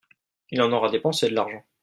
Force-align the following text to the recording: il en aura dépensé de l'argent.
il 0.49 0.63
en 0.63 0.71
aura 0.71 0.89
dépensé 0.89 1.29
de 1.29 1.35
l'argent. 1.35 1.63